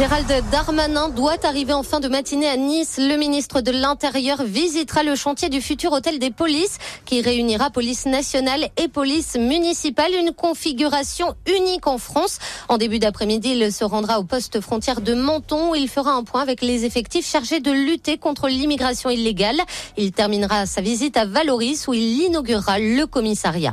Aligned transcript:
Gérald 0.00 0.32
Darmanin 0.50 1.10
doit 1.10 1.44
arriver 1.44 1.74
en 1.74 1.82
fin 1.82 2.00
de 2.00 2.08
matinée 2.08 2.48
à 2.48 2.56
Nice. 2.56 2.96
Le 2.98 3.18
ministre 3.18 3.60
de 3.60 3.70
l'Intérieur 3.70 4.42
visitera 4.44 5.02
le 5.02 5.14
chantier 5.14 5.50
du 5.50 5.60
futur 5.60 5.92
hôtel 5.92 6.18
des 6.18 6.30
polices 6.30 6.78
qui 7.04 7.20
réunira 7.20 7.68
police 7.68 8.06
nationale 8.06 8.70
et 8.78 8.88
police 8.88 9.36
municipale. 9.36 10.12
Une 10.18 10.32
configuration 10.32 11.34
unique 11.54 11.86
en 11.86 11.98
France. 11.98 12.38
En 12.70 12.78
début 12.78 12.98
d'après-midi, 12.98 13.50
il 13.50 13.70
se 13.70 13.84
rendra 13.84 14.20
au 14.20 14.24
poste 14.24 14.62
frontière 14.62 15.02
de 15.02 15.12
Menton 15.12 15.72
où 15.72 15.74
il 15.74 15.86
fera 15.86 16.12
un 16.12 16.24
point 16.24 16.40
avec 16.40 16.62
les 16.62 16.86
effectifs 16.86 17.30
chargés 17.30 17.60
de 17.60 17.70
lutter 17.70 18.16
contre 18.16 18.48
l'immigration 18.48 19.10
illégale. 19.10 19.60
Il 19.98 20.12
terminera 20.12 20.64
sa 20.64 20.80
visite 20.80 21.18
à 21.18 21.26
Valoris 21.26 21.88
où 21.88 21.92
il 21.92 22.22
inaugurera 22.22 22.78
le 22.78 23.04
commissariat. 23.04 23.72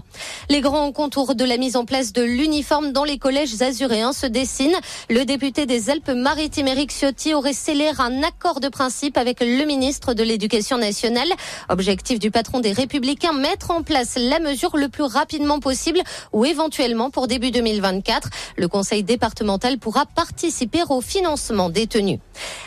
Les 0.50 0.60
grands 0.60 0.92
contours 0.92 1.36
de 1.36 1.46
la 1.46 1.56
mise 1.56 1.78
en 1.78 1.86
place 1.86 2.12
de 2.12 2.22
l'uniforme 2.22 2.92
dans 2.92 3.06
les 3.06 3.18
collèges 3.18 3.62
azuréens 3.62 4.12
se 4.12 4.26
dessinent. 4.28 4.76
Le 5.10 5.24
député 5.24 5.66
des 5.66 5.90
Alpes 5.90 6.17
maritime 6.18 6.68
Éric 6.68 6.92
Ciotti 6.92 7.34
aurait 7.34 7.54
scellé 7.54 7.90
un 8.00 8.24
accord 8.24 8.60
de 8.60 8.70
principe 8.70 9.18
avec 9.18 9.40
le 9.40 9.66
ministre 9.66 10.14
de 10.14 10.24
l'Éducation 10.24 10.78
nationale. 10.78 11.30
Objectif 11.70 12.20
du 12.20 12.32
patron 12.32 12.60
des 12.60 12.72
Républicains, 12.72 13.34
mettre 13.34 13.72
en 13.72 13.84
place 13.84 14.18
la 14.18 14.40
mesure 14.40 14.78
le 14.78 14.90
plus 14.90 15.04
rapidement 15.04 15.60
possible 15.60 16.02
ou 16.34 16.46
éventuellement 16.46 17.10
pour 17.10 17.28
début 17.28 17.52
2024. 17.52 18.30
Le 18.58 18.68
conseil 18.68 19.04
départemental 19.04 19.78
pourra 19.78 20.06
participer 20.06 20.82
au 20.90 21.02
financement 21.02 21.70
des 21.70 21.88
tenues. 21.88 22.20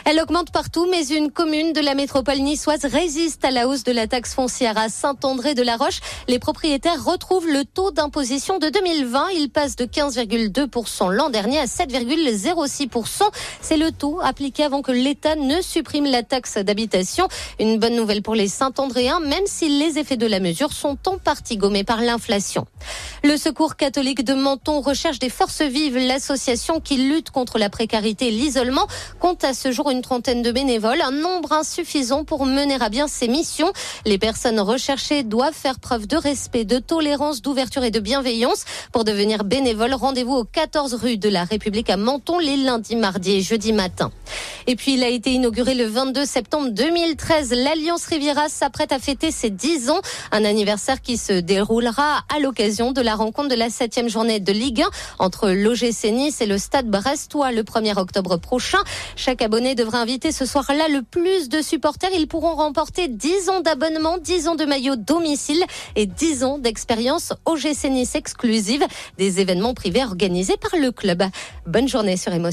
Elle 0.05 0.19
augmente 0.19 0.51
partout, 0.51 0.87
mais 0.89 1.07
une 1.07 1.31
commune 1.31 1.73
de 1.73 1.81
la 1.81 1.93
métropole 1.93 2.39
niçoise 2.39 2.85
résiste 2.85 3.43
à 3.45 3.51
la 3.51 3.67
hausse 3.67 3.83
de 3.83 3.91
la 3.91 4.07
taxe 4.07 4.33
foncière 4.33 4.77
à 4.77 4.89
Saint-André-de-la-Roche. 4.89 5.99
Les 6.27 6.39
propriétaires 6.39 7.03
retrouvent 7.03 7.47
le 7.47 7.65
taux 7.65 7.91
d'imposition 7.91 8.57
de 8.57 8.69
2020. 8.69 9.29
Il 9.35 9.49
passe 9.49 9.75
de 9.75 9.85
15,2% 9.85 11.11
l'an 11.11 11.29
dernier 11.29 11.59
à 11.59 11.65
7,06%. 11.65 13.23
C'est 13.61 13.77
le 13.77 13.91
taux 13.91 14.19
appliqué 14.23 14.63
avant 14.63 14.81
que 14.81 14.91
l'État 14.91 15.35
ne 15.35 15.61
supprime 15.61 16.05
la 16.05 16.23
taxe 16.23 16.57
d'habitation. 16.57 17.27
Une 17.59 17.79
bonne 17.79 17.95
nouvelle 17.95 18.21
pour 18.21 18.35
les 18.35 18.47
Saint-Andréens, 18.47 19.19
même 19.19 19.45
si 19.45 19.69
les 19.69 19.97
effets 19.97 20.17
de 20.17 20.27
la 20.27 20.39
mesure 20.39 20.73
sont 20.73 20.97
en 21.07 21.17
partie 21.17 21.57
gommés 21.57 21.83
par 21.83 22.01
l'inflation. 22.01 22.65
Le 23.23 23.37
Secours 23.37 23.75
catholique 23.75 24.23
de 24.23 24.33
Menton 24.33 24.81
recherche 24.81 25.19
des 25.19 25.29
forces 25.29 25.61
vives. 25.61 25.97
L'association 25.97 26.79
qui 26.79 26.97
lutte 26.97 27.29
contre 27.29 27.57
la 27.57 27.69
précarité 27.69 28.27
et 28.27 28.31
l'isolement 28.31 28.87
compte 29.19 29.43
à 29.43 29.53
ce 29.53 29.71
jour 29.71 29.89
une 29.89 30.01
trentaine 30.01 30.41
de 30.41 30.51
bénévoles, 30.51 31.01
un 31.01 31.11
nombre 31.11 31.53
insuffisant 31.53 32.23
pour 32.23 32.45
mener 32.45 32.77
à 32.79 32.89
bien 32.89 33.07
ses 33.07 33.27
missions. 33.27 33.71
Les 34.05 34.17
personnes 34.17 34.59
recherchées 34.59 35.23
doivent 35.23 35.53
faire 35.53 35.79
preuve 35.79 36.07
de 36.07 36.17
respect, 36.17 36.65
de 36.65 36.79
tolérance, 36.79 37.41
d'ouverture 37.41 37.83
et 37.83 37.91
de 37.91 37.99
bienveillance. 37.99 38.65
Pour 38.91 39.03
devenir 39.03 39.43
bénévole, 39.43 39.93
rendez-vous 39.93 40.35
au 40.35 40.43
14 40.43 40.93
rue 40.95 41.17
de 41.17 41.29
la 41.29 41.43
République 41.43 41.89
à 41.89 41.97
Menton 41.97 42.39
les 42.39 42.57
lundis, 42.57 42.95
mardis 42.95 43.30
jeudi 43.39 43.71
matin. 43.71 44.11
Et 44.67 44.75
puis 44.75 44.93
il 44.93 45.03
a 45.03 45.07
été 45.07 45.31
inauguré 45.31 45.73
le 45.73 45.85
22 45.85 46.25
septembre 46.25 46.69
2013. 46.69 47.51
L'Alliance 47.51 48.05
Riviera 48.05 48.49
s'apprête 48.49 48.91
à 48.91 48.99
fêter 48.99 49.31
ses 49.31 49.49
10 49.49 49.89
ans, 49.89 50.01
un 50.31 50.43
anniversaire 50.43 51.01
qui 51.01 51.17
se 51.17 51.33
déroulera 51.33 52.23
à 52.33 52.39
l'occasion 52.39 52.91
de 52.91 53.01
la 53.01 53.15
rencontre 53.15 53.49
de 53.49 53.55
la 53.55 53.69
septième 53.69 54.09
journée 54.09 54.39
de 54.39 54.51
Ligue 54.51 54.81
1 54.81 54.89
entre 55.19 55.49
l'OGC 55.49 56.11
Nice 56.11 56.41
et 56.41 56.45
le 56.45 56.57
Stade 56.57 56.87
Brestois 56.87 57.51
le 57.51 57.63
1er 57.63 57.97
octobre 57.97 58.37
prochain. 58.37 58.79
Chaque 59.15 59.41
abonné 59.41 59.75
devra 59.75 59.99
inviter 59.99 60.31
ce 60.31 60.45
soir-là 60.45 60.87
le 60.89 61.01
plus 61.01 61.47
de 61.49 61.61
supporters. 61.61 62.11
Ils 62.13 62.27
pourront 62.27 62.55
remporter 62.55 63.07
10 63.07 63.49
ans 63.49 63.61
d'abonnement, 63.61 64.17
10 64.17 64.49
ans 64.49 64.55
de 64.55 64.65
maillot 64.65 64.95
domicile 64.95 65.63
et 65.95 66.05
10 66.05 66.43
ans 66.43 66.57
d'expérience 66.57 67.33
OGC 67.45 67.89
Nice 67.89 68.15
exclusive, 68.15 68.85
des 69.17 69.39
événements 69.39 69.73
privés 69.73 70.03
organisés 70.03 70.57
par 70.57 70.79
le 70.79 70.91
club. 70.91 71.23
Bonne 71.67 71.87
journée 71.87 72.17
sur 72.17 72.33
Émotion. 72.33 72.49